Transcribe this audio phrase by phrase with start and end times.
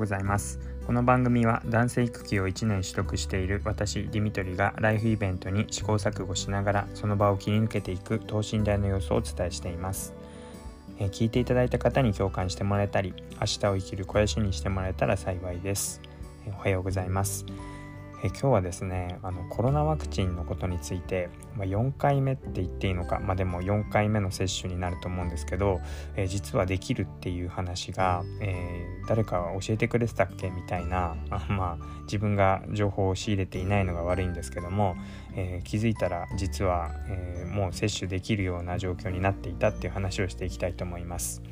[0.00, 0.58] ございます。
[0.86, 10.14] この番組は男性育休を1年取得している私ディミトリがライフイベントに試行錯誤しながらその場を切り抜けていく等身大の様子をお伝えしています。
[10.98, 16.00] え聞いていただいた方に共感してもらえたり明日を生きる肥やしにしてもらえたら幸いです。
[16.46, 17.44] おはようございます。
[18.22, 25.80] え今日はですねあのコロナワクチンのことについて、まあ、4回目って言っていいのか、まあ、でも4回目の接種になると思うんですけど、
[26.16, 34.96] え実はできるっていう話が、えー、誰か教えてくれてたっけみたいなあまあ自分が情報を仕入れていないのが悪いんですけども、
[35.34, 41.42] えー、気づいたら実は、えもう接種できるような状況になっていたっていう話をしていきたいと思います。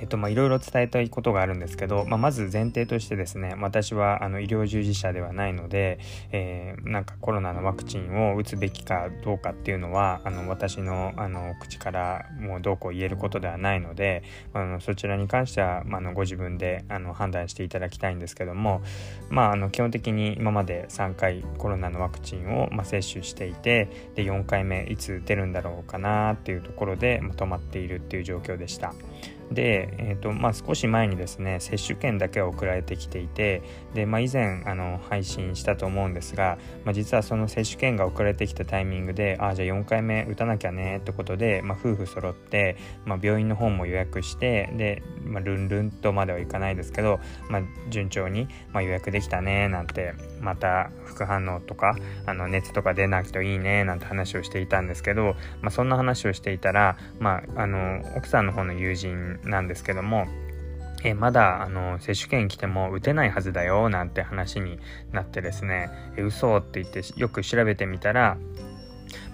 [0.00, 5.98] えっとまあ、いろいろ伝えたいことがあるんですけど、まあ、まず前提としてですね私はあの医療従事者ではないので、
[6.32, 18.82] えー、なんかコロナのワクチンを打つべきかどうかっていうのはあの私のあの口からもうどうこう言えることではないのであのそちらに関しては、まあ、のご自分であの判断していただきたいんですけども、
[19.30, 28.94] まあ、あの基本的に今まで3回コロナのワクチンを、ま、接種していてで4回目いつ出るんだろうかなっていうところで、ま、止まっているっていう状況でした。
[29.50, 33.62] で、えーとまあ、少し前にですね接種券だけは送られてきていて
[33.94, 60.26] で、まあ、以前あの配信したと思うんですが、まあ、実はその接種券が送られてきたタイミングでああじゃあ4回目打たなきゃねってことで、まあ、夫婦揃って、まあ、病院の方も予約してで、まあ、ルンルンとまではいかないですけど、まあ、順調に、まあ、予約できたねなんてまた副反応とかあの熱とか出なくていいねなんて話をしていたんですけど、まあ、そんな話をしていたら、まあ、あの奥さんの方の友人なんですけども
[61.04, 64.78] えまだあの接種券来ても打てないはずだよなんて話に
[65.12, 68.38] なってですねえ嘘って言ってよく調べてみたら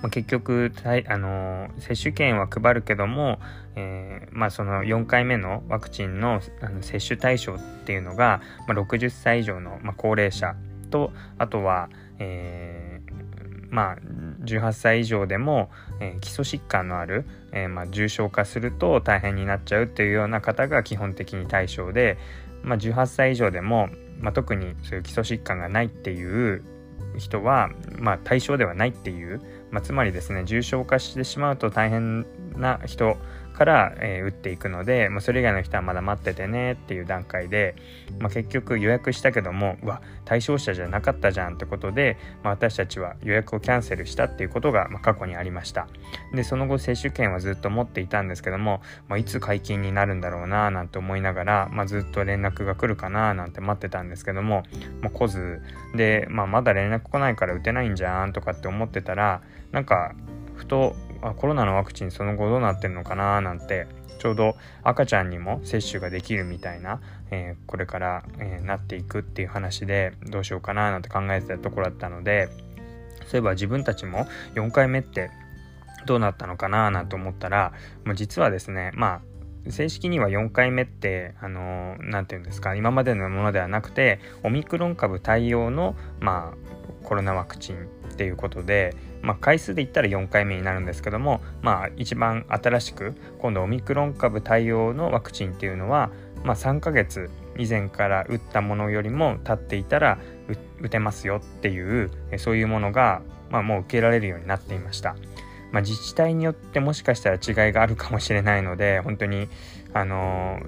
[0.02, 0.72] まあ、結局
[1.08, 3.38] あの接種券は配るけども、
[3.76, 10.54] えー、まあ、その4回目のワクチンのあの接種対象っていうのが、まあ、60歳以上の、ま高齢者
[10.90, 13.00] とあとは、え、
[13.68, 13.96] まあ
[14.42, 15.70] 18歳以上でも、
[16.00, 22.18] えー、基礎疾患のある、えー、まあ、重症化すると大変になっちゃうっていうような方が基本的に対象で、
[22.62, 26.64] まあ、18歳以上でも、まあ、特にそういう基礎疾患がないっていう
[27.18, 29.40] 人は、まあ、対象ではないっていう、
[29.70, 32.26] まあ、つまりですね重症化してしまうと大変
[32.56, 33.16] な人
[33.60, 37.76] から、えー、打っていくので、まあ、それ以外の人はまだ待っててねっていう段階で、
[38.18, 45.88] まあ、結局予約したけどもうわ対象者じゃなかったじゃんってことで、まあ、私たちは予約をキャンセルしたっていうことが、まあ、過去にありました。
[46.32, 54.62] でその後接種券はずっと持っていたんですけども、まあ、いつ解禁になるんだろうななんて思いながら、まあ、ずっと連絡が来るかななんて待ってたんですけども、
[55.02, 55.60] まあ、来ず。
[55.94, 60.14] で、まあ、まだ連絡来ないから打てないんじゃんとかって思ってたらなんか
[60.56, 63.40] ふとあコロナのワクチンその後どうなってるのかな？
[63.40, 63.86] なんて
[64.18, 67.00] ちょうど赤ちゃんにも接種ができるみたいな、
[67.30, 70.90] えー、これから、えー、なっていくっていう話でどうしようかな？
[70.90, 72.48] なんて考えてたところだったので
[73.26, 75.30] そういえば自分たちも4回目って
[76.06, 76.90] どうなったのかな？
[76.90, 77.72] なんて思ったら
[78.04, 79.22] もう実はですねま
[79.66, 82.74] あ正式には4回目ってあの何、て言うんですか？
[82.74, 96.10] 今までのものではなくてオミクロン株対応のまあコロナワクチンっていうことでまあ、回数で言ったら4回目になるんですけども、まあ、一番新しく今度オミクロン株対応のワクチンっていうのは、
[96.44, 100.18] まあ、3ヶ月以前から打ったものよりも経っていたら
[100.80, 105.16] 打てますよっていうそういうものが、まあ、もう受けられるようになっていました。
[105.72, 109.48] まあ、自治体によってもしかしたら違いがあるかもしれないので本当に
[109.92, 110.60] あの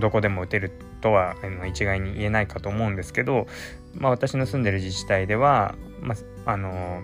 [0.00, 1.36] どこでも打てるとは
[1.68, 3.46] 一概に言えないかと思うんですけど、
[3.94, 6.14] まあ、私の住んでる自治体では、ま
[6.46, 7.02] あ、あの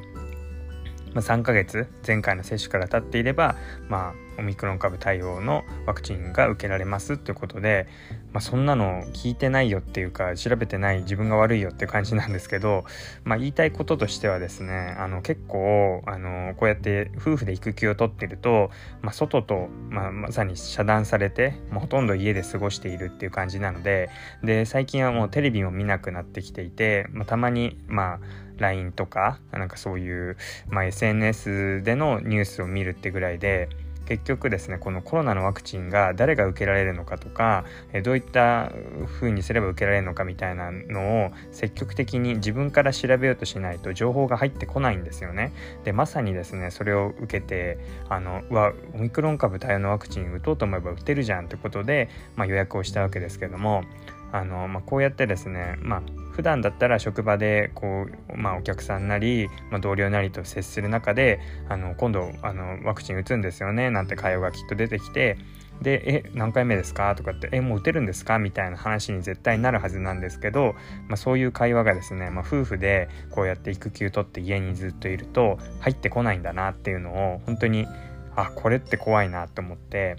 [1.14, 3.56] まあ、3ヶ月前回の接種から経っていれば、
[3.88, 7.86] まあ、オミクロン株対応のワクチンが受けられますっていうことで、
[8.32, 12.84] まあ、そんなの聞いてないよっていうか調べてない自分が悪いよって感じなんですけど、
[13.22, 18.70] まあ、言いたいこととしてはですねあの結構あのこうやって夫婦で育休を取ってると、
[19.02, 24.08] まあ、外と、まあ、まさに遮断されて、まあ、ほとんど家で過ごしているっていう感じなので
[24.42, 28.20] で最近はもうテレビも見なくなってきていて、まあ、たまにまあ
[28.56, 30.36] LINE とかなんかそういう、
[30.68, 33.68] まあ、SNS でのニュースを見るってぐらいで
[34.10, 37.64] 結局ですねこのコロナのワクチンが誰が受けられるのかとか
[38.02, 38.72] どういった
[39.06, 45.52] 風にすれば受けられるのかみたいなのを積極的に自分から調べようとしないと情報が入ってこないんですよね。
[45.84, 47.78] でまさにですねそれを受けて
[48.08, 53.84] あのわオミクロン株対応のワクチン打とうと思えば打てるじゃんってことで、まあ、予約をしたわけですけども
[54.32, 56.02] あの、まあ、こうやってですね、まあ、
[56.40, 61.38] 普段だったら職場でこう、まあ、お客さんなり、まあ、同僚なりと接する中で
[61.68, 65.36] あの今度あのワクチン打つんですよねなんて会話がきっと出てきて
[65.82, 70.74] で「え何回目ですか?」とかって「えもう打てるんですか?」みたいな話に絶対なるはずなんですけど、
[71.08, 77.86] まあ、そういう会話がですね、まあ、夫婦でこうやって育休取って家にずっといると入ってこないんだなっていうのを本当に
[78.34, 80.16] あこれって怖いなと思って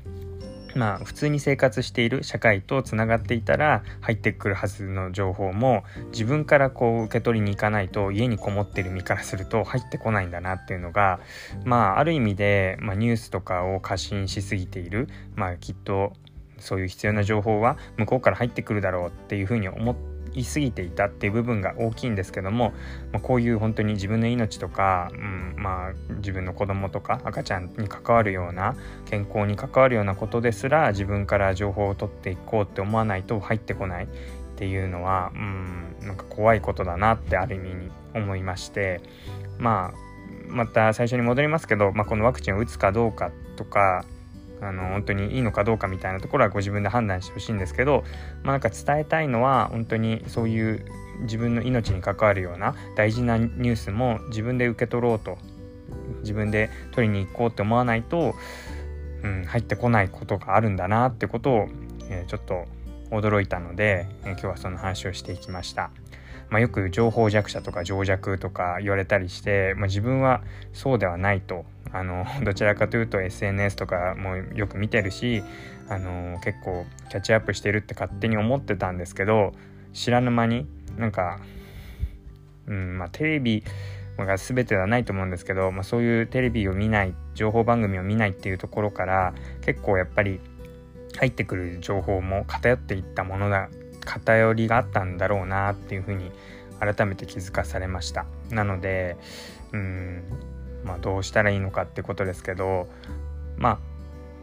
[0.76, 11.20] まあ普通に生活している社会とつながっていたら入ってくるはずの情報も自分からこう受け取りに行かないと家にこもってる身からすると入ってこないんだなっていうのが
[11.66, 15.08] まあある意味で、まあ、ニュースとかを過信しすぎている。
[15.36, 16.14] まあきっと
[16.58, 22.74] そういう必要な情報は向こうから入ってくるだろうっていうふうに思っていすぎていたっていう部分が大きいんですけども、
[23.12, 28.76] まあ、こういう本当に自分の命とか、うんまあ、自分の子供とか赤ちゃんに関わるような
[29.06, 34.08] 健康に関わるようなことですら自分から情報を取っていこうって思わないと入ってこないっ
[34.56, 39.02] ていうのは、うん、なんか怖いことだなってある意味に思いまして
[39.58, 40.12] まあ
[40.48, 44.06] また最初に戻りますけど、まあ、このワクチンを打つかどうかとか
[44.62, 48.04] あの本当にいいのかどうかみたいなところはご自分で判断してほしいんですけど、
[48.44, 50.86] まあ、なんか伝えたいのは本当にそういう
[51.22, 55.38] 自分の命に関わるような大事なニュースも自分で受け取ろうと
[56.22, 58.36] 自分で取りに行こうって思わないと、
[59.24, 61.70] うん、入ってこないことがあるんだなってことを、
[62.10, 62.66] えー、ちょっと
[63.10, 65.92] 驚いたので、えー、今日はその話をしていきました。
[66.52, 70.42] まあ、よく情報弱者とか情弱とか言われたりして、まあ、自分は
[70.74, 71.66] そうではないと。
[71.94, 75.44] あの どちらかというと SNS とかもよく見てるし
[75.90, 79.52] あの結構キャッチアップしてるって勝手に思ってたんですけど
[79.92, 81.42] 知らぬ間になんか、
[82.68, 83.66] うんまあ、テレビ
[84.18, 90.40] が全てではないと思うんですけど、まあ、そういうテレビを見ない情報番組を見ないっていうところから結構やっぱり
[91.18, 93.70] 入ってくる情報も偏っていったものだ
[94.06, 96.32] 偏りがあったんだろうなっていうふうに
[96.80, 98.26] 改めて気づかされました。
[98.50, 99.18] なので
[99.72, 100.24] うん
[100.84, 102.88] まあどうしたらいいのかってことですけど
[103.58, 103.92] まあ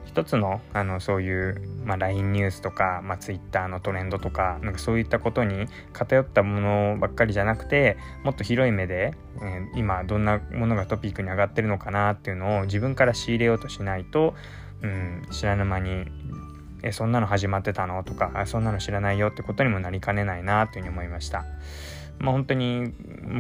[0.08, 14.34] 一つのあのそういう、まあ、LINE ニュースとか、まあ、Twitter のトレンドとかなんかそういったことに偏ったものばっかりじゃなくてもっと広い目で、えー、今どんなものがトピックに上がってるのかなっていうのを自分から仕入れようとしないと、
[14.82, 16.06] うん、知らぬ間に
[16.82, 18.02] えそんなの始まってたの？
[18.04, 21.44] とかそんなの知らないよってことにもなりかねないなというふうに思いました。
[22.18, 22.92] まあ、本当に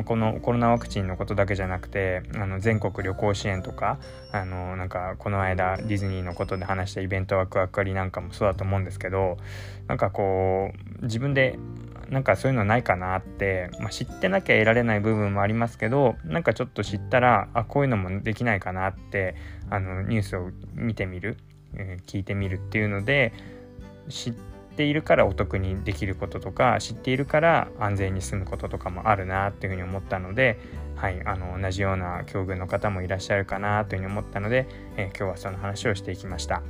[0.04, 3.98] このコロナワクチンのことだけじゃなくてあの全国旅行支援とか
[4.30, 9.36] あのなんかこの間ディズニーのことで話したイベントワクワク割なんかもそうだと思うんですけど
[9.88, 10.70] なんかこ
[11.00, 11.58] う自分で
[12.08, 19.34] なんかそういうのないかなって、まあ、知ってなきゃ得られない部分もありますけどなんかちょっと知ったらあこういうのもできないかなって
[19.70, 21.36] あのニュースを見てみる
[21.74, 23.32] え聞いてみるっていうので
[24.08, 24.32] 知っ
[24.76, 30.58] ているからお得にできることとか知っているから安全に住むこととかもあるなっていうふうに思ったので、
[30.96, 34.66] はい、あの同じような境遇の方もいらっしゃるかなというふうに思ったので、
[34.96, 36.62] えー、今日はその話をしていきました。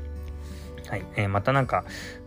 [0.89, 1.85] はいえー、またなんか、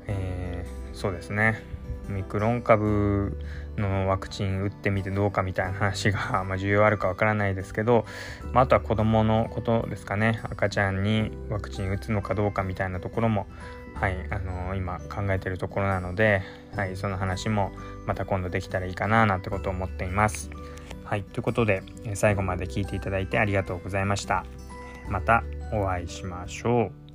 [0.08, 1.64] えー、そうですね
[2.12, 3.38] ミクロン株
[3.78, 8.06] のワクチン打ってみてどうかみたいな話が、まあ、重要あるかわからないですけど、
[8.54, 13.48] まあ、あとは子どものことですかね赤ちゃんにワクチン打つのかどうかみたいなところも、
[13.96, 16.42] はいあのー、今考えてるところなので、
[16.76, 17.72] はい、その話も
[18.06, 20.50] また今度できたらいいかななんてことを思っています。
[21.06, 21.84] はい、ということで
[22.14, 24.46] 最後まで聞いていただいてありがとうございました。
[25.10, 25.44] また
[25.74, 27.11] お会いしましょう。